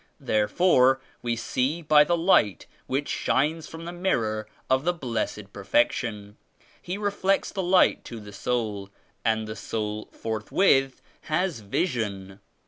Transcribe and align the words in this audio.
Therefore 0.19 0.99
we 1.21 1.35
see 1.35 1.83
by 1.83 2.03
the 2.03 2.17
Light 2.17 2.65
which 2.87 3.07
shines 3.07 3.67
from 3.67 3.85
the 3.85 3.91
Mirror 3.91 4.47
of 4.67 4.83
the 4.83 4.95
Blessed 4.95 5.53
Perfection. 5.53 6.37
He 6.81 6.97
re 6.97 7.11
flects 7.11 7.53
the 7.53 7.61
Light 7.61 8.03
to 8.05 8.19
the 8.19 8.33
soul 8.33 8.89
and 9.23 9.47
the 9.47 9.55
soul 9.55 10.05
forth, 10.11 10.51
with 10.51 11.03
has 11.25 11.59
vision. 11.59 12.39